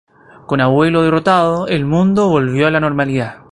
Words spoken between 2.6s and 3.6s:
a la normalidad.